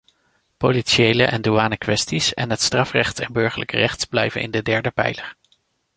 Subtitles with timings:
[0.57, 5.35] Politiële en douanekwesties en het strafrecht en burgerlijk recht blijven in de derde pijler.